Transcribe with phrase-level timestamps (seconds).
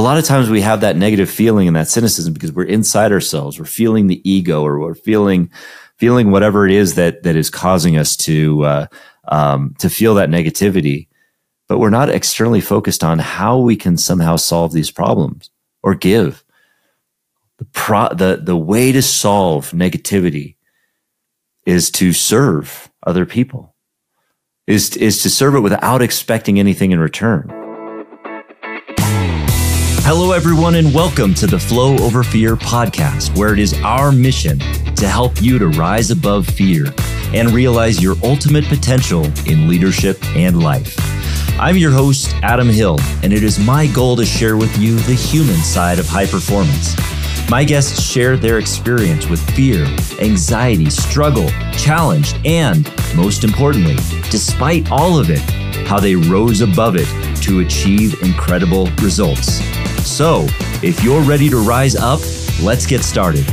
[0.00, 3.12] a lot of times we have that negative feeling and that cynicism because we're inside
[3.12, 3.58] ourselves.
[3.58, 5.50] We're feeling the ego or we're feeling,
[5.98, 8.86] feeling whatever it is that, that is causing us to, uh,
[9.28, 11.08] um, to feel that negativity.
[11.68, 15.50] But we're not externally focused on how we can somehow solve these problems
[15.82, 16.44] or give.
[17.58, 20.56] The, pro, the, the way to solve negativity
[21.66, 23.74] is to serve other people,
[24.66, 27.59] is, is to serve it without expecting anything in return.
[30.12, 34.58] Hello, everyone, and welcome to the Flow Over Fear podcast, where it is our mission
[34.96, 36.86] to help you to rise above fear
[37.32, 40.96] and realize your ultimate potential in leadership and life.
[41.60, 45.14] I'm your host, Adam Hill, and it is my goal to share with you the
[45.14, 46.96] human side of high performance.
[47.48, 49.84] My guests share their experience with fear,
[50.20, 53.94] anxiety, struggle, challenge, and, most importantly,
[54.28, 55.38] despite all of it,
[55.86, 57.06] how they rose above it
[57.42, 59.60] to achieve incredible results.
[60.04, 60.46] So,
[60.82, 62.20] if you're ready to rise up,
[62.62, 63.44] let's get started.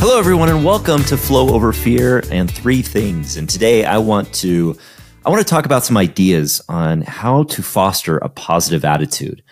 [0.00, 3.36] Hello, everyone, and welcome to Flow Over Fear and Three Things.
[3.36, 4.76] And today I want to
[5.26, 9.42] I want to talk about some ideas on how to foster a positive attitude.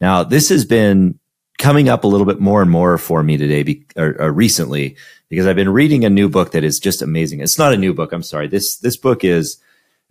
[0.00, 1.18] Now, this has been
[1.58, 4.96] coming up a little bit more and more for me today, be, or, or recently,
[5.28, 7.40] because I've been reading a new book that is just amazing.
[7.40, 8.12] It's not a new book.
[8.12, 8.46] I'm sorry.
[8.46, 9.58] This this book is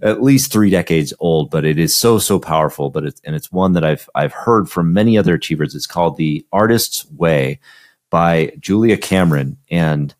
[0.02, 2.90] at least three decades old, but it is so so powerful.
[2.90, 5.76] But it's and it's one that I've I've heard from many other achievers.
[5.76, 7.60] It's called The Artist's Way
[8.10, 10.14] by Julia Cameron, and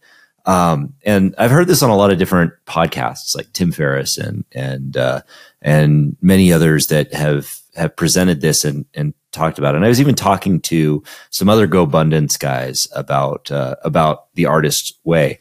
[0.46, 4.46] um, and I've heard this on a lot of different podcasts, like Tim Ferriss and
[4.52, 5.22] and uh,
[5.62, 9.78] and many others that have have presented this and and talked about it.
[9.78, 14.94] And I was even talking to some other GoBundance guys about uh, about the Artist's
[15.04, 15.40] Way,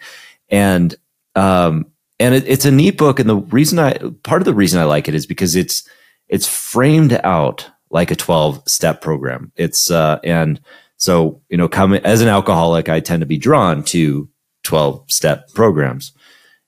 [0.49, 0.95] and
[1.35, 1.87] um,
[2.21, 3.19] and it, it's a neat book.
[3.19, 5.89] And the reason I, part of the reason I like it is because it's,
[6.29, 9.53] it's framed out like a 12 step program.
[9.57, 10.61] It's, uh, and
[10.97, 14.29] so, you know, coming as an alcoholic, I tend to be drawn to
[14.63, 16.13] 12 step programs.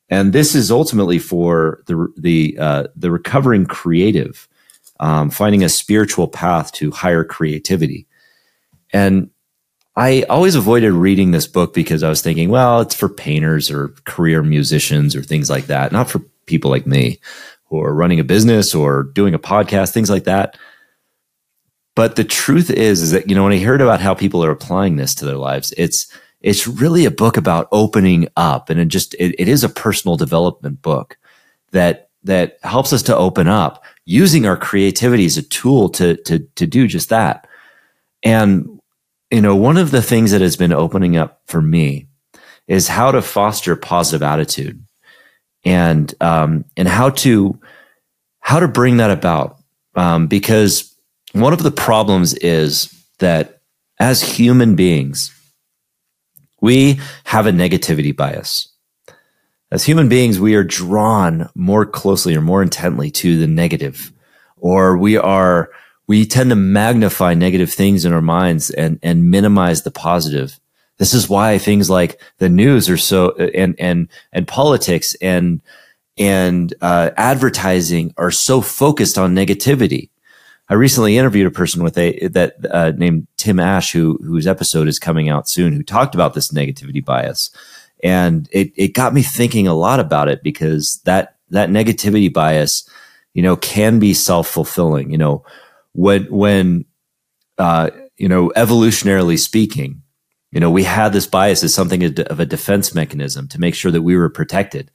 [0.09, 4.49] And this is ultimately for the, the, uh, the recovering creative,
[5.01, 8.07] um, finding a spiritual path to higher creativity.
[8.93, 9.31] And
[9.97, 13.89] I always avoided reading this book because I was thinking, well, it's for painters or
[14.05, 17.19] career musicians or things like that, not for people like me
[17.65, 20.59] who are running a business or doing a podcast, things like that.
[21.95, 24.51] But the truth is, is that, you know, when I heard about how people are
[24.51, 28.89] applying this to their lives, it's, it's really a book about opening up and it
[28.89, 31.17] just, it, it is a personal development book
[31.71, 36.41] that, that helps us to open up using our creativity as a tool to, to,
[36.57, 37.49] to do just that.
[38.23, 38.77] And
[39.31, 42.07] you know, one of the things that has been opening up for me
[42.69, 44.83] is how to foster positive attitude
[45.65, 47.59] and um, and how to
[48.41, 49.59] how to bring that about.
[49.95, 50.95] Um, because
[51.33, 53.61] one of the problems is that
[53.99, 55.33] as human beings
[56.61, 58.69] we have a negativity bias.
[59.71, 64.13] As human beings we are drawn more closely or more intently to the negative
[64.57, 65.71] or we are
[66.07, 70.59] we tend to magnify negative things in our minds and, and minimize the positive.
[70.99, 75.61] This is why things like the news are so, and, and, and politics and,
[76.17, 80.11] and, uh, advertising are so focused on negativity.
[80.69, 84.89] I recently interviewed a person with a, that, uh, named Tim Ash, who, whose episode
[84.89, 87.51] is coming out soon, who talked about this negativity bias.
[88.03, 92.89] And it, it got me thinking a lot about it because that, that negativity bias,
[93.35, 95.11] you know, can be self fulfilling.
[95.11, 95.45] You know,
[95.97, 96.85] when when
[97.59, 100.03] uh, you know evolutionarily speaking,
[100.53, 103.91] you know we had this bias as something of a defense mechanism to make sure
[103.91, 104.91] that we were protected.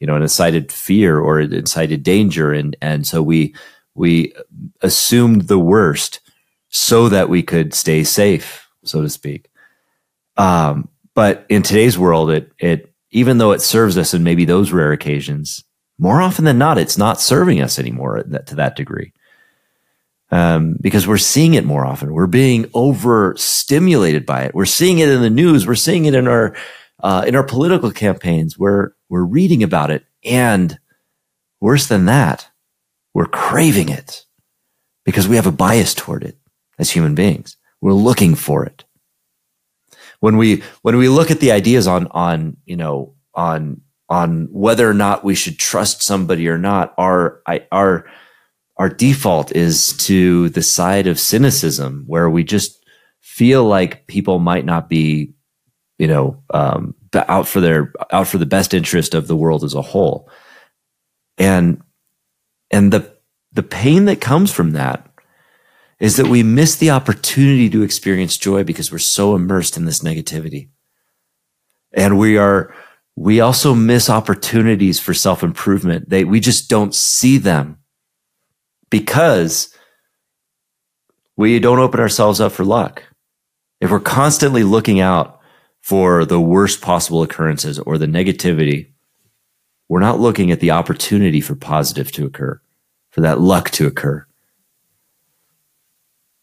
[0.00, 3.54] You know, and incited fear or it incited danger, and and so we
[3.94, 4.34] we
[4.82, 6.20] assumed the worst
[6.68, 9.48] so that we could stay safe, so to speak.
[10.36, 14.70] Um, but in today's world, it it even though it serves us in maybe those
[14.70, 15.64] rare occasions,
[15.98, 19.14] more often than not, it's not serving us anymore to that degree
[20.30, 22.12] um, because we're seeing it more often.
[22.12, 24.54] We're being overstimulated by it.
[24.54, 25.66] We're seeing it in the news.
[25.66, 26.56] We're seeing it in our
[27.00, 28.58] uh, in our political campaigns.
[28.58, 30.78] We're we're reading about it, and
[31.60, 32.48] worse than that,
[33.14, 34.24] we're craving it
[35.04, 36.36] because we have a bias toward it
[36.78, 37.56] as human beings.
[37.80, 38.84] We're looking for it.
[40.20, 44.88] When we when we look at the ideas on on you know on on whether
[44.88, 48.06] or not we should trust somebody or not, our our
[48.76, 52.84] our default is to the side of cynicism where we just
[53.20, 55.32] feel like people might not be
[55.98, 59.74] you know um, out for their out for the best interest of the world as
[59.74, 60.30] a whole
[61.38, 61.80] and
[62.70, 63.16] and the
[63.52, 65.08] the pain that comes from that
[65.98, 70.00] is that we miss the opportunity to experience joy because we're so immersed in this
[70.00, 70.68] negativity.
[71.92, 72.74] And we are,
[73.16, 76.10] we also miss opportunities for self improvement.
[76.10, 77.78] They, we just don't see them
[78.90, 79.74] because
[81.36, 83.02] we don't open ourselves up for luck.
[83.80, 85.40] If we're constantly looking out
[85.80, 88.90] for the worst possible occurrences or the negativity,
[89.88, 92.60] we're not looking at the opportunity for positive to occur,
[93.10, 94.26] for that luck to occur.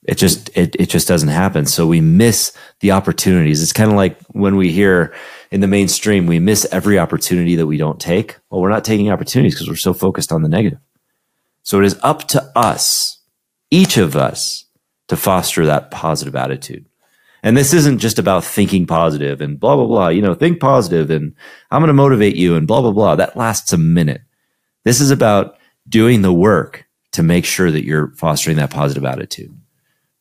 [0.05, 1.65] It just it, it just doesn't happen.
[1.65, 3.63] So we miss the opportunities.
[3.63, 5.13] It's kind of like when we hear
[5.49, 8.37] in the mainstream, we miss every opportunity that we don't take.
[8.49, 10.79] Well, we're not taking opportunities because we're so focused on the negative.
[11.63, 13.19] So it is up to us,
[13.71, 14.65] each of us,
[15.07, 16.85] to foster that positive attitude.
[17.41, 20.07] And this isn't just about thinking positive and blah, blah, blah.
[20.07, 21.35] You know, think positive and
[21.71, 23.15] I'm going to motivate you and blah, blah, blah.
[23.15, 24.21] That lasts a minute.
[24.85, 25.57] This is about
[25.87, 29.53] doing the work to make sure that you're fostering that positive attitude.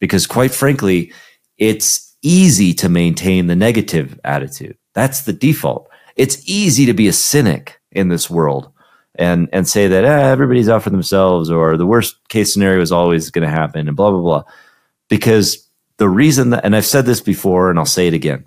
[0.01, 1.13] Because quite frankly,
[1.59, 4.77] it's easy to maintain the negative attitude.
[4.95, 5.89] That's the default.
[6.17, 8.72] It's easy to be a cynic in this world
[9.17, 12.93] and, and say that eh, everybody's out for themselves or the worst case scenario is
[12.93, 14.45] always going to happen and blah, blah, blah.
[15.09, 15.69] Because
[15.99, 18.45] the reason that, and I've said this before and I'll say it again.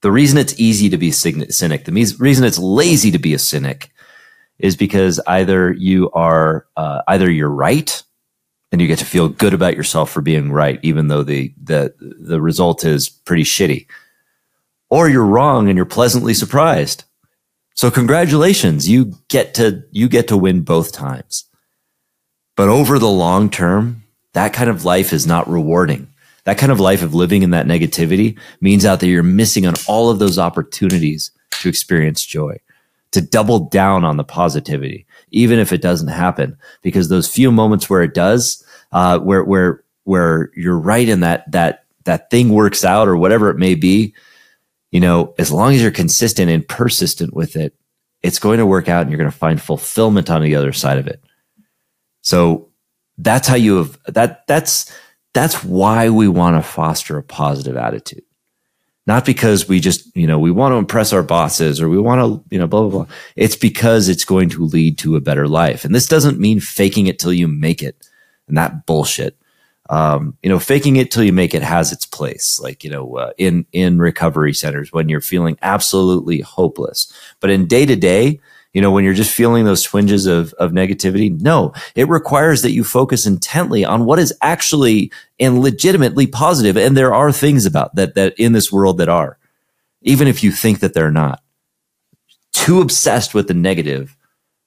[0.00, 3.92] The reason it's easy to be cynic, the reason it's lazy to be a cynic
[4.58, 8.02] is because either you are, uh, either you're right
[8.72, 11.94] and you get to feel good about yourself for being right, even though the, the,
[11.98, 13.86] the result is pretty shitty,
[14.90, 17.04] or you're wrong and you're pleasantly surprised.
[17.74, 21.44] So congratulations, you get to, you get to win both times.
[22.56, 24.04] But over the long term,
[24.34, 26.08] that kind of life is not rewarding.
[26.44, 29.74] That kind of life of living in that negativity means out that you're missing on
[29.86, 31.30] all of those opportunities
[31.60, 32.58] to experience joy,
[33.12, 37.88] to double down on the positivity, even if it doesn't happen, because those few moments
[37.88, 42.84] where it does, uh, where, where, where you're right in that, that, that thing works
[42.84, 44.12] out or whatever it may be,
[44.92, 47.74] you know, as long as you're consistent and persistent with it,
[48.22, 50.98] it's going to work out and you're going to find fulfillment on the other side
[50.98, 51.24] of it.
[52.20, 52.68] So
[53.18, 54.92] that's how you have that that's
[55.34, 58.22] that's why we want to foster a positive attitude.
[59.06, 62.20] Not because we just you know we want to impress our bosses or we want
[62.20, 63.14] to you know blah blah blah.
[63.34, 65.84] It's because it's going to lead to a better life.
[65.84, 68.06] And this doesn't mean faking it till you make it
[68.46, 69.36] and that bullshit
[69.92, 73.16] um, you know faking it till you make it has its place like you know
[73.16, 78.40] uh, in in recovery centers when you're feeling absolutely hopeless but in day to day
[78.72, 81.38] you know, when you're just feeling those twinges of, of negativity.
[81.40, 86.76] No, it requires that you focus intently on what is actually and legitimately positive.
[86.78, 89.38] And there are things about that, that in this world that are,
[90.00, 91.42] even if you think that they're not.
[92.52, 94.16] Too obsessed with the negative,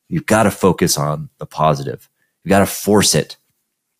[0.08, 2.10] you've got to focus on the positive.
[2.44, 3.38] You've got to force it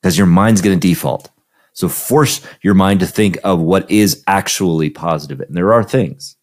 [0.06, 1.32] because your mind's going to default.
[1.74, 5.42] So force your mind to think of what is actually positive.
[5.42, 6.36] And there are things.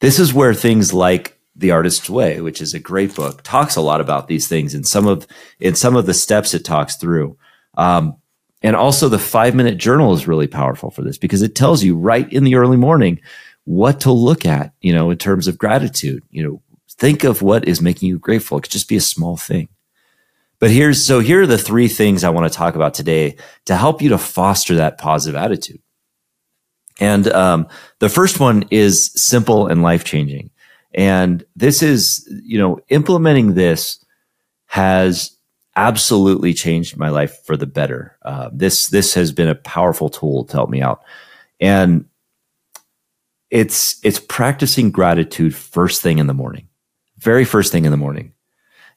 [0.00, 3.82] This is where things like the Artist's Way, which is a great book, talks a
[3.82, 5.26] lot about these things and some of
[5.60, 7.36] in some of the steps it talks through.
[7.76, 8.16] Um,
[8.62, 11.98] and also the five minute journal is really powerful for this because it tells you
[11.98, 13.20] right in the early morning
[13.64, 16.22] what to look at, you know, in terms of gratitude.
[16.30, 18.56] You know, think of what is making you grateful.
[18.56, 19.68] It could just be a small thing.
[20.60, 23.76] But here's so here are the three things I want to talk about today to
[23.76, 25.80] help you to foster that positive attitude.
[27.00, 27.68] And um,
[28.00, 30.50] the first one is simple and life changing.
[30.94, 34.04] And this is, you know, implementing this
[34.66, 35.36] has
[35.76, 38.18] absolutely changed my life for the better.
[38.22, 41.02] Uh, this this has been a powerful tool to help me out,
[41.60, 42.06] and
[43.50, 46.68] it's it's practicing gratitude first thing in the morning,
[47.18, 48.32] very first thing in the morning.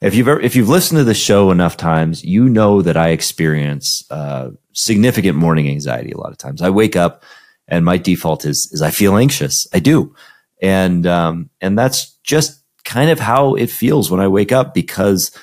[0.02, 3.10] If you've ever, if you've listened to the show enough times, you know that I
[3.10, 6.12] experience uh, significant morning anxiety.
[6.12, 7.22] A lot of times, I wake up
[7.68, 9.66] and my default is is I feel anxious.
[9.72, 10.14] I do
[10.62, 15.36] and um, and that's just kind of how it feels when I wake up because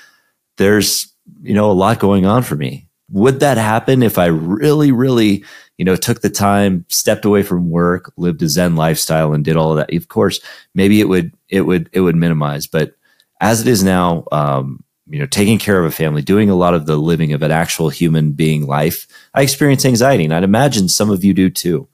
[0.57, 2.87] there's you know a lot going on for me.
[3.11, 5.43] Would that happen if I really, really,
[5.77, 9.57] you know, took the time, stepped away from work, lived a Zen lifestyle, and did
[9.57, 9.93] all of that?
[9.93, 10.39] Of course,
[10.75, 12.67] maybe it would, it would, it would minimize.
[12.67, 12.93] But
[13.39, 16.73] as it is now, um, you know, taking care of a family, doing a lot
[16.73, 20.87] of the living of an actual human being life, I experience anxiety, and I'd imagine
[20.87, 21.87] some of you do too.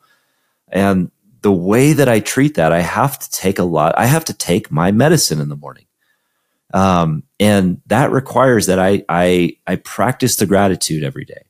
[0.69, 1.11] And
[1.41, 4.33] the way that I treat that, I have to take a lot, I have to
[4.33, 5.85] take my medicine in the morning.
[6.73, 11.45] Um, and that requires that I, I, I practice the gratitude every day.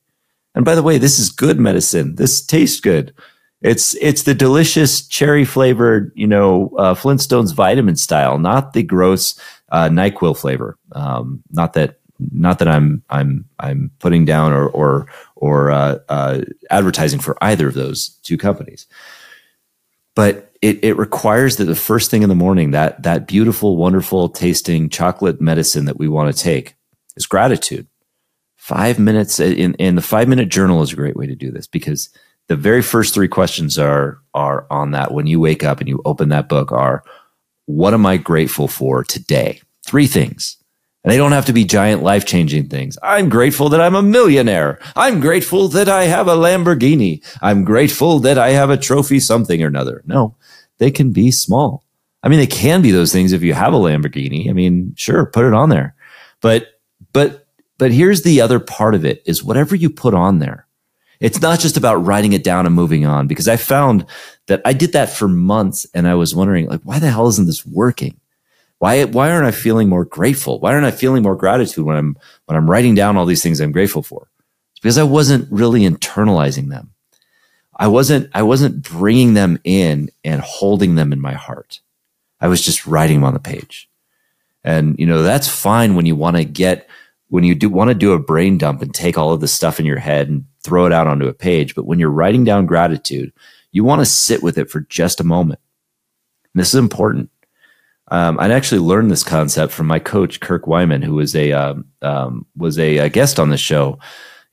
[0.54, 2.14] And by the way, this is good medicine.
[2.14, 3.14] This tastes good.
[3.62, 9.40] It's, it's the delicious cherry flavored, you know, uh, Flintstones vitamin style, not the gross,
[9.70, 10.78] uh, NyQuil flavor.
[10.92, 16.42] Um, not that not that I'm I'm I'm putting down or or or uh, uh,
[16.70, 18.86] advertising for either of those two companies,
[20.14, 24.28] but it, it requires that the first thing in the morning that that beautiful, wonderful
[24.28, 26.74] tasting chocolate medicine that we want to take
[27.16, 27.86] is gratitude.
[28.56, 31.66] Five minutes in in the five minute journal is a great way to do this
[31.66, 32.08] because
[32.48, 36.00] the very first three questions are are on that when you wake up and you
[36.04, 37.04] open that book are
[37.66, 39.60] what am I grateful for today?
[39.84, 40.56] Three things.
[41.04, 42.98] And they don't have to be giant life changing things.
[43.00, 44.80] I'm grateful that I'm a millionaire.
[44.96, 47.24] I'm grateful that I have a Lamborghini.
[47.40, 50.02] I'm grateful that I have a trophy something or another.
[50.06, 50.34] No,
[50.78, 51.84] they can be small.
[52.24, 54.50] I mean, they can be those things if you have a Lamborghini.
[54.50, 55.94] I mean, sure, put it on there.
[56.40, 56.80] But,
[57.12, 57.46] but,
[57.78, 60.65] but here's the other part of it is whatever you put on there,
[61.20, 64.06] it's not just about writing it down and moving on because I found
[64.46, 67.46] that I did that for months and I was wondering like, why the hell isn't
[67.46, 68.20] this working?
[68.78, 70.60] Why, why aren't I feeling more grateful?
[70.60, 73.60] Why aren't I feeling more gratitude when I'm, when I'm writing down all these things
[73.60, 74.28] I'm grateful for?
[74.72, 76.92] It's because I wasn't really internalizing them.
[77.74, 81.80] I wasn't, I wasn't bringing them in and holding them in my heart.
[82.40, 83.88] I was just writing them on the page.
[84.62, 86.88] And, you know, that's fine when you want to get,
[87.28, 89.80] when you do want to do a brain dump and take all of the stuff
[89.80, 91.74] in your head and throw it out onto a page.
[91.74, 93.32] But when you're writing down gratitude,
[93.72, 95.60] you want to sit with it for just a moment.
[96.52, 97.30] And this is important.
[98.08, 101.86] Um, I actually learned this concept from my coach Kirk Wyman, who was a um,
[102.02, 103.98] um, was a, a, guest on the show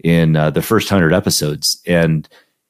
[0.03, 2.27] in uh, the first hundred episodes, and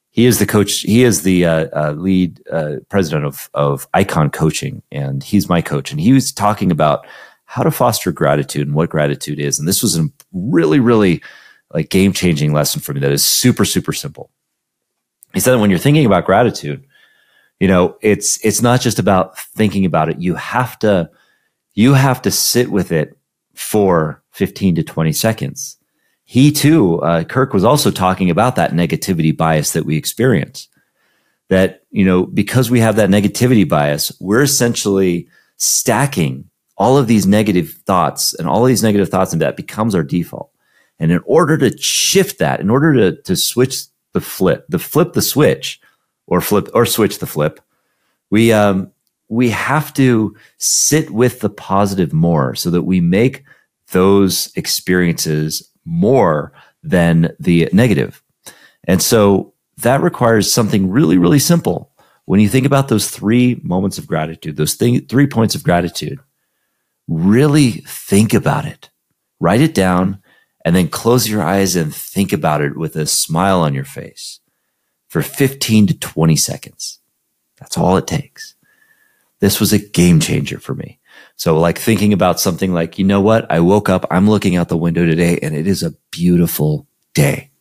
[0.10, 0.82] he is the coach.
[0.82, 5.62] He is the uh, uh, lead uh, president of of Icon Coaching, and he's my
[5.62, 5.90] coach.
[5.92, 7.08] And he was talking about
[7.46, 9.60] how to foster gratitude and what gratitude is.
[9.60, 11.22] And this was a really, really
[11.74, 13.00] like game changing lesson for me.
[13.00, 14.30] That is super, super simple.
[15.34, 16.86] He said that when you're thinking about gratitude,
[17.60, 20.20] you know, it's it's not just about thinking about it.
[20.20, 21.10] You have to
[21.74, 23.18] you have to sit with it
[23.56, 25.78] for 15 to 20 seconds.
[26.24, 30.68] He too, uh, Kirk was also talking about that negativity bias that we experience.
[31.50, 35.28] That, you know, because we have that negativity bias, we're essentially
[35.58, 40.04] stacking all of these negative thoughts and all these negative thoughts and that becomes our
[40.04, 40.53] default.
[41.04, 45.12] And in order to shift that, in order to, to switch the flip, the flip
[45.12, 45.82] the switch,
[46.28, 47.60] or flip or switch the flip.
[48.30, 48.90] We um,
[49.28, 53.44] we have to sit with the positive more so that we make
[53.92, 58.24] those experiences more than the negative.
[58.86, 61.92] And so that requires something really, really simple.
[62.24, 66.20] When you think about those three moments of gratitude, those three points of gratitude,
[67.10, 68.90] really think about it.
[69.42, 70.23] Write it down
[70.64, 74.40] and then close your eyes and think about it with a smile on your face
[75.08, 77.00] for 15 to 20 seconds.
[77.60, 78.56] That's all it takes.
[79.40, 81.00] This was a game changer for me.
[81.36, 83.52] So like thinking about something like, you know what?
[83.52, 87.52] I woke up, I'm looking out the window today and it is a beautiful day.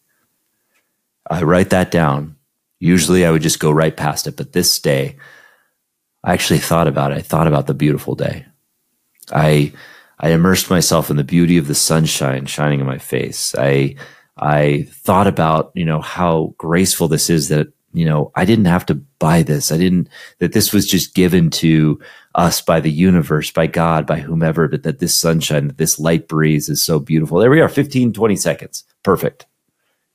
[1.28, 2.36] I write that down.
[2.78, 5.16] Usually I would just go right past it, but this day
[6.22, 7.18] I actually thought about it.
[7.18, 8.46] I thought about the beautiful day.
[9.32, 9.72] I
[10.22, 13.54] I immersed myself in the beauty of the sunshine shining in my face.
[13.56, 13.96] I
[14.36, 18.86] I thought about, you know, how graceful this is that, you know, I didn't have
[18.86, 19.70] to buy this.
[19.70, 22.00] I didn't, that this was just given to
[22.34, 26.28] us by the universe, by God, by whomever, but that this sunshine, that this light
[26.28, 27.38] breeze is so beautiful.
[27.38, 28.84] There we are, 15, 20 seconds.
[29.02, 29.46] Perfect.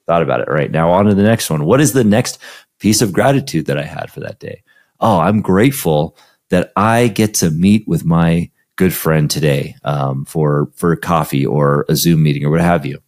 [0.08, 0.50] Thought about it.
[0.50, 1.66] Right now, on to the next one.
[1.66, 2.40] What is the next
[2.80, 4.64] piece of gratitude that I had for that day?
[5.00, 6.18] Oh, I'm grateful
[6.50, 11.46] that I get to meet with my good friend today um, for for a coffee
[11.46, 13.02] or a Zoom meeting or what have you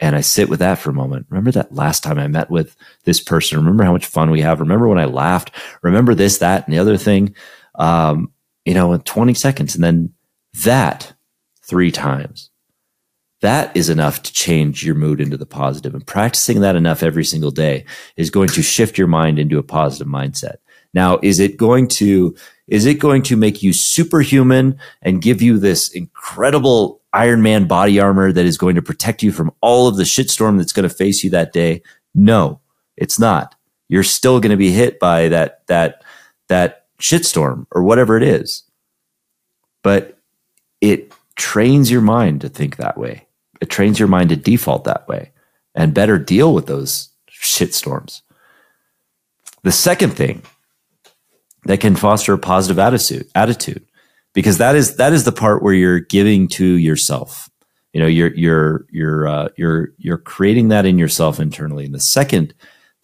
[0.00, 1.26] and I sit with that for a moment.
[1.28, 3.58] Remember that last time I met with this person?
[3.58, 4.60] Remember how much fun we have?
[4.60, 5.52] Remember when I laughed?
[5.82, 7.34] Remember this, that, and the other thing?
[7.74, 8.32] Um,
[8.64, 9.74] you know, in 20 seconds.
[9.74, 10.12] And then
[10.64, 11.12] that
[11.62, 12.50] three times.
[13.42, 15.94] That is enough to change your mood into the positive.
[15.94, 17.84] And practicing that enough every single day
[18.16, 20.56] is going to shift your mind into a positive mindset.
[20.92, 22.34] Now, is it going to,
[22.70, 27.98] is it going to make you superhuman and give you this incredible Iron Man body
[27.98, 30.94] armor that is going to protect you from all of the shitstorm that's going to
[30.94, 31.82] face you that day.
[32.14, 32.60] No,
[32.96, 33.56] it's not.
[33.88, 36.04] You're still going to be hit by that that
[36.46, 38.62] that shitstorm or whatever it is.
[39.82, 40.16] But
[40.80, 43.26] it trains your mind to think that way.
[43.60, 45.32] It trains your mind to default that way
[45.74, 48.22] and better deal with those shitstorms.
[49.64, 50.42] The second thing
[51.64, 53.84] that can foster a positive attitude attitude
[54.34, 57.50] because that is that is the part where you're giving to yourself
[57.92, 62.00] you know you're you're you're uh, you're you're creating that in yourself internally and the
[62.00, 62.54] second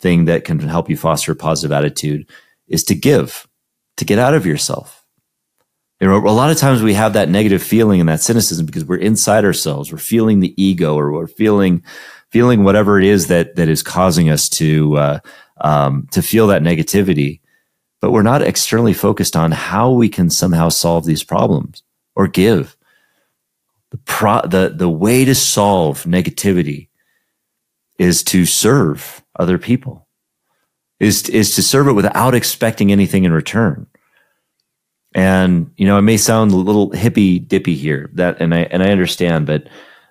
[0.00, 2.28] thing that can help you foster a positive attitude
[2.68, 3.48] is to give
[3.96, 4.98] to get out of yourself
[6.00, 8.84] You know, a lot of times we have that negative feeling and that cynicism because
[8.84, 9.90] we're inside ourselves.
[9.90, 11.82] We're feeling the ego, or we're feeling
[12.30, 15.18] feeling whatever it is that that is causing us to uh,
[15.62, 17.40] um, to feel that negativity.
[18.00, 21.82] But we're not externally focused on how we can somehow solve these problems
[22.14, 22.76] or give.
[23.90, 26.88] The pro the the way to solve negativity
[27.98, 30.06] is to serve other people.
[31.00, 33.86] Is is to serve it without expecting anything in return
[35.16, 38.10] and you know, it may sound a little hippy dippy here.
[38.12, 39.66] That and I and I understand, but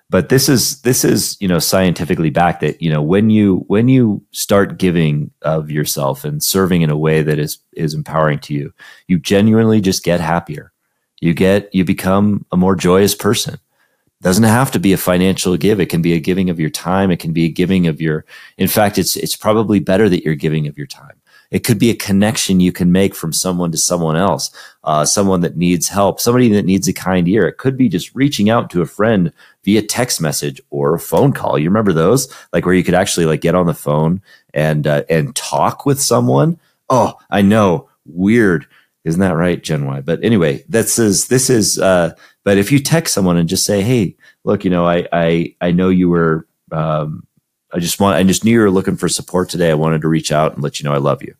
[0.08, 3.88] but this is this is you know scientifically backed that you know when you when
[3.88, 8.54] you start giving of yourself and serving in a way that is is empowering to
[8.54, 8.72] you,
[9.08, 10.72] you genuinely just get happier.
[11.20, 13.54] You get you become a more joyous person.
[13.54, 15.80] It doesn't have to be a financial give.
[15.80, 17.10] It can be a giving of your time.
[17.10, 18.24] It can be a giving of your.
[18.58, 21.20] In fact, it's it's probably better that you're giving of your time
[21.50, 24.50] it could be a connection you can make from someone to someone else,
[24.84, 27.46] uh, someone that needs help, somebody that needs a kind ear.
[27.46, 29.32] It could be just reaching out to a friend
[29.66, 31.58] via text message or a phone call.
[31.58, 34.22] You remember those, like where you could actually like get on the phone
[34.54, 36.58] and uh, and talk with someone.
[36.88, 38.66] Oh, I know, weird,
[39.04, 40.00] isn't that right, Gen Y?
[40.00, 41.78] But anyway, this is this is.
[41.78, 45.54] Uh, but if you text someone and just say, "Hey, look, you know, I I
[45.60, 47.26] I know you were." Um,
[47.72, 49.70] I just want, I just knew you were looking for support today.
[49.70, 51.34] I wanted to reach out and let you know I love you.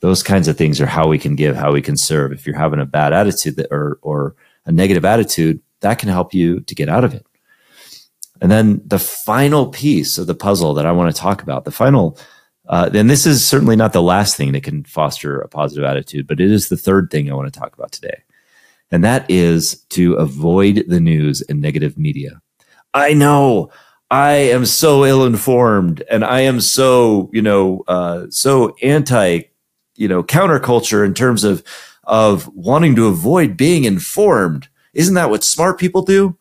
[0.00, 2.32] Those kinds of things are how we can give, how we can serve.
[2.32, 6.34] If you're having a bad attitude that, or, or a negative attitude, that can help
[6.34, 7.26] you to get out of it.
[8.40, 11.70] And then the final piece of the puzzle that I want to talk about, the
[11.70, 12.18] final,
[12.68, 16.26] uh, and this is certainly not the last thing that can foster a positive attitude,
[16.26, 18.22] but it is the third thing I want to talk about today.
[18.90, 22.40] And that is to avoid the news and negative media.
[22.94, 23.70] I know
[24.10, 29.42] I am so ill informed and I am so, you know, uh, so anti,
[29.96, 31.64] you know, counterculture in terms of,
[32.04, 34.68] of wanting to avoid being informed.
[34.96, 36.36] Isn't that what smart people do?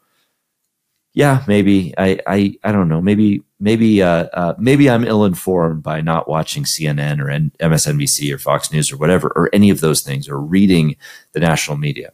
[1.14, 1.94] Yeah, maybe.
[1.98, 3.02] I, I, I don't know.
[3.02, 8.34] Maybe, maybe, uh, uh, maybe I'm ill informed by not watching CNN or N- MSNBC
[8.34, 10.98] or Fox News or whatever, or any of those things, or reading
[11.32, 12.12] the national media.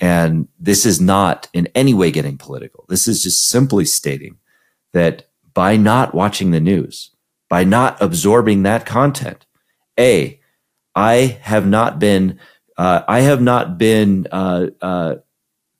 [0.00, 2.84] And this is not in any way getting political.
[2.88, 4.38] This is just simply stating
[4.92, 7.10] that by not watching the news,
[7.48, 9.46] by not absorbing that content,
[9.98, 10.40] A,
[10.94, 12.38] I have not been,
[12.76, 15.14] uh, I have not been uh, uh,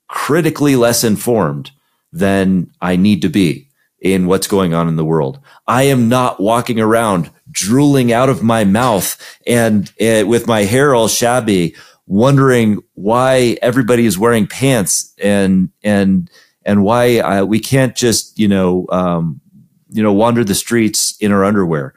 [0.09, 1.71] critically less informed
[2.11, 3.69] than I need to be
[4.01, 5.39] in what's going on in the world.
[5.67, 10.93] I am not walking around drooling out of my mouth and uh, with my hair
[10.93, 11.75] all shabby,
[12.07, 16.29] wondering why everybody is wearing pants and and
[16.65, 19.41] and why uh, we can't just you know um,
[19.89, 21.93] you know wander the streets in our underwear.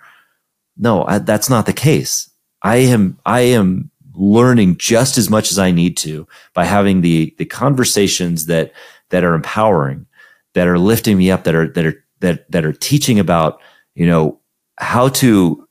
[0.77, 2.31] No, I, that's not the case.
[2.63, 7.35] I am I am learning just as much as I need to by having the
[7.39, 8.73] the conversations that
[9.11, 10.07] that are empowering,
[10.55, 13.61] that are lifting me up, that are that are that that are teaching about
[13.95, 14.41] you know
[14.79, 15.69] how to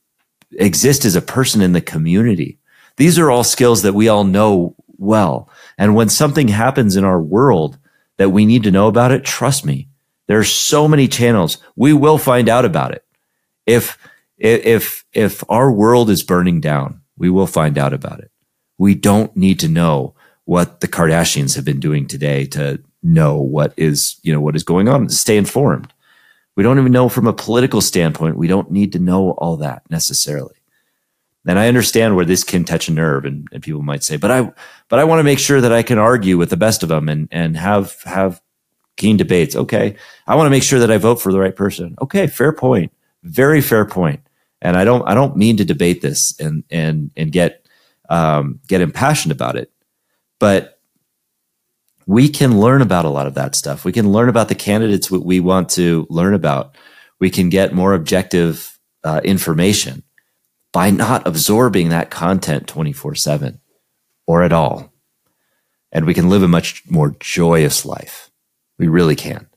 [0.53, 2.59] exist as a person in the community.
[2.97, 5.49] These are all skills that we all know well.
[5.77, 7.77] And when something happens in our world
[8.17, 9.89] that we need to know about it, trust me,
[10.27, 11.57] there are so many channels.
[11.75, 13.03] We will find out about it.
[13.65, 13.97] If,
[14.37, 18.31] if, if our world is burning down, we will find out about it.
[18.79, 23.75] We don't need to know what the Kardashians have been doing today to know what
[23.77, 25.93] is, you know, what is going on, stay informed.
[26.55, 28.37] We don't even know from a political standpoint.
[28.37, 30.55] We don't need to know all that necessarily.
[31.45, 34.31] And I understand where this can touch a nerve and, and people might say, but
[34.31, 34.51] I,
[34.89, 37.07] but I want to make sure that I can argue with the best of them
[37.07, 38.41] and, and have, have
[38.97, 39.55] keen debates.
[39.55, 39.95] Okay.
[40.25, 41.95] I want to make sure that I vote for the right person.
[42.01, 42.25] Okay.
[42.25, 42.91] Fair point.
[43.21, 44.21] Very fair point.
[44.61, 47.65] And I don't, I don't mean to debate this and, and, and get,
[48.09, 49.71] um, get impassioned about it,
[50.39, 50.79] but
[52.05, 53.85] we can learn about a lot of that stuff.
[53.85, 56.75] We can learn about the candidates we want to learn about.
[57.19, 60.03] We can get more objective uh, information
[60.73, 63.59] by not absorbing that content 24 7
[64.27, 64.93] or at all.
[65.91, 68.31] And we can live a much more joyous life.
[68.77, 69.47] We really can.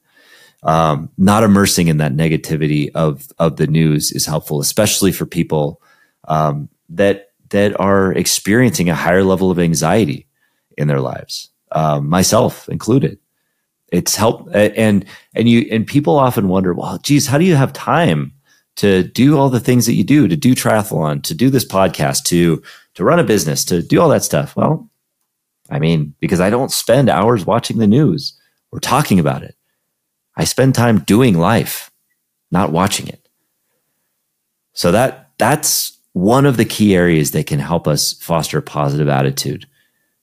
[0.65, 5.83] Um, not immersing in that negativity of, of the news is helpful, especially for people
[6.27, 10.27] um, that, that are experiencing a higher level of anxiety
[10.79, 13.19] in their lives, um, myself included.
[13.89, 17.73] It's help and and you and people often wonder, well, geez, how do you have
[17.73, 18.33] time
[18.77, 22.25] to do all the things that you do, to do triathlon, to do this podcast,
[22.25, 22.61] to
[22.95, 24.57] to run a business, to do all that stuff?
[24.57, 24.91] Well,
[25.71, 28.37] I mean, because I don't spend hours watching the news
[28.73, 29.55] or talking about it.
[30.37, 31.91] I spend time doing life,
[32.51, 33.29] not watching it.
[34.73, 39.09] So that that's one of the key areas that can help us foster a positive
[39.09, 39.67] attitude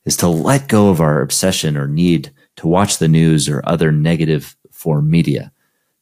[0.05, 3.91] is to let go of our obsession or need to watch the news or other
[3.91, 5.51] negative form media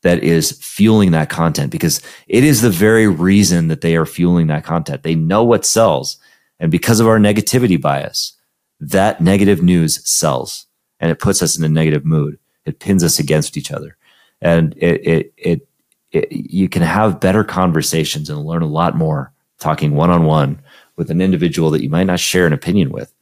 [0.02, 4.48] that is fueling that content because it is the very reason that they are fueling
[4.48, 5.04] that content.
[5.04, 6.17] They know what sells.
[6.60, 8.38] And because of our negativity bias,
[8.80, 10.67] that negative news sells
[11.00, 12.39] and it puts us in a negative mood.
[12.65, 13.98] It pins us against each other.
[14.41, 15.67] And it, it, it,
[16.12, 20.62] it you can have better conversations and learn a lot more talking one on one
[20.95, 23.13] with an individual that you might not share an opinion with,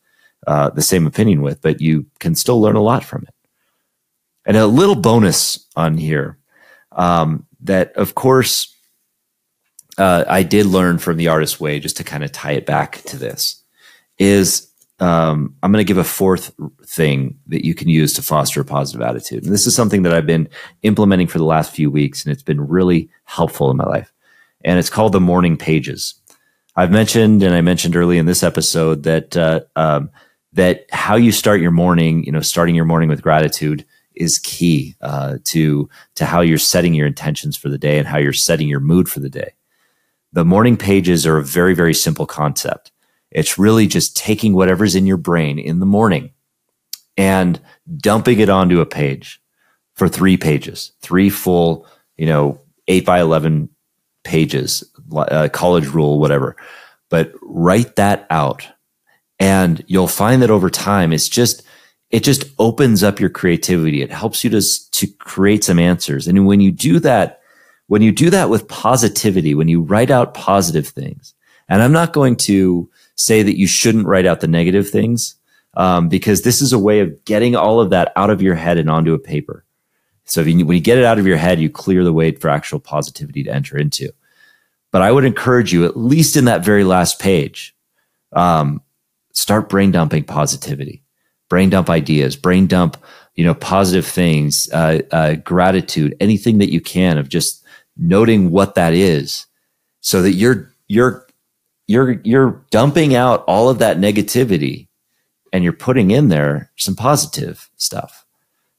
[0.46, 3.34] uh, the same opinion with, but you can still learn a lot from it.
[4.46, 6.38] And a little bonus on here
[6.94, 8.74] um, that, of course,
[9.98, 13.02] uh, I did learn from the artist way, just to kind of tie it back
[13.08, 13.62] to this,
[14.18, 14.67] is
[15.00, 16.52] um, I'm going to give a fourth
[16.86, 19.44] thing that you can use to foster a positive attitude.
[19.44, 20.50] And this is something that I've been
[20.82, 24.12] implementing for the last few weeks, and it's been really helpful in my life.
[24.64, 26.16] And it's called the morning pages.
[26.76, 30.10] I've mentioned, and I mentioned early in this episode that uh, um,
[30.54, 34.96] that how you start your morning, you know, starting your morning with gratitude is key
[35.02, 38.68] uh, to to how you're setting your intentions for the day and how you're setting
[38.68, 39.54] your mood for the day.
[40.34, 42.92] The morning pages are a very very simple concept.
[43.32, 46.32] It's really just taking whatever's in your brain in the morning
[47.18, 47.60] and
[47.98, 49.42] dumping it onto a page
[49.96, 51.88] for three pages, three full,
[52.18, 53.70] you know, eight by eleven
[54.24, 54.84] pages,
[55.16, 56.56] uh, college rule, whatever.
[57.10, 58.68] But write that out,
[59.40, 61.64] and you'll find that over time, it's just
[62.10, 64.02] it just opens up your creativity.
[64.02, 64.62] It helps you to,
[64.92, 66.28] to create some answers.
[66.28, 67.42] And when you do that,
[67.88, 71.34] when you do that with positivity, when you write out positive things,
[71.68, 75.36] and I'm not going to say that you shouldn't write out the negative things,
[75.76, 78.78] um, because this is a way of getting all of that out of your head
[78.78, 79.66] and onto a paper.
[80.24, 82.50] So you, when you get it out of your head, you clear the way for
[82.50, 84.10] actual positivity to enter into.
[84.92, 87.76] But I would encourage you, at least in that very last page,
[88.32, 88.82] um,
[89.34, 91.04] start brain dumping positivity
[91.50, 92.98] brain dump ideas, brain dump,
[93.36, 97.64] you know, positive things, uh, uh, gratitude, anything that you can of just
[97.96, 99.46] noting what that is
[100.02, 101.27] so that you're, you're,
[101.88, 104.88] you're, you're dumping out all of that negativity
[105.54, 108.26] and you're putting in there some positive stuff.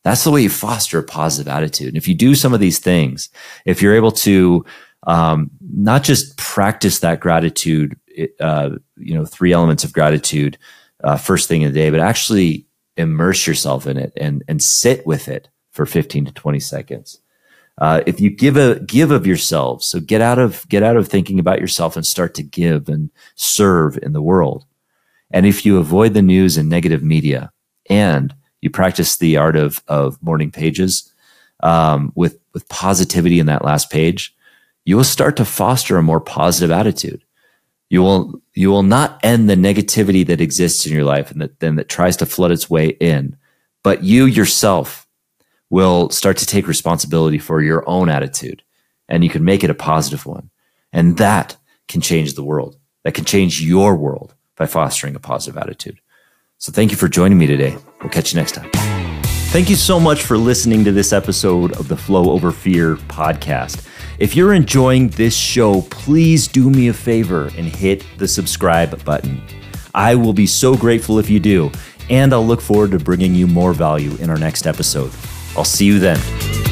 [0.04, 1.88] That's the way you foster a positive attitude.
[1.88, 3.30] And if you do some of these things,
[3.64, 4.64] if you're able to,
[5.06, 7.98] um, not just practice that gratitude,
[8.40, 10.58] uh, you know, three elements of gratitude,
[11.04, 12.66] uh, first thing in the day, but actually
[12.96, 17.20] immerse yourself in it and and sit with it for 15 to 20 seconds.
[17.78, 21.06] Uh, if you give a give of yourself, so get out of get out of
[21.06, 24.66] thinking about yourself and start to give and serve in the world.
[25.30, 27.52] And if you avoid the news and negative media,
[27.88, 31.12] and you practice the art of of morning pages
[31.60, 34.34] um, with with positivity in that last page,
[34.84, 37.22] you will start to foster a more positive attitude.
[37.90, 41.60] You will you will not end the negativity that exists in your life and that
[41.60, 43.36] then that tries to flood its way in,
[43.84, 45.07] but you yourself
[45.70, 48.62] will start to take responsibility for your own attitude
[49.08, 50.50] and you can make it a positive one.
[50.92, 52.78] And that can change the world.
[53.04, 56.00] That can change your world by fostering a positive attitude.
[56.58, 57.76] So thank you for joining me today.
[58.00, 58.70] We'll catch you next time.
[59.50, 63.86] Thank you so much for listening to this episode of the Flow Over Fear podcast.
[64.18, 69.40] If you're enjoying this show, please do me a favor and hit the subscribe button.
[69.94, 71.70] I will be so grateful if you do,
[72.10, 75.12] and I'll look forward to bringing you more value in our next episode.
[75.58, 76.67] I'll see you then.